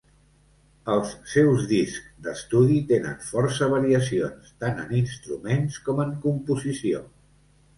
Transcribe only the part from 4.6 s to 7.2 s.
tant en instruments com en composició.